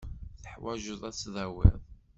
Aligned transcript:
Teḥwajeḍ 0.43 1.01
ad 1.09 1.15
tdawiḍ. 1.15 1.81